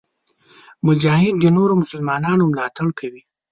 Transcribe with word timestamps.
مجاهد 0.85 1.35
د 1.39 1.45
نورو 1.57 1.73
مسلمانانو 1.81 2.43
ملاتړ 2.51 2.87
کوي. 2.99 3.21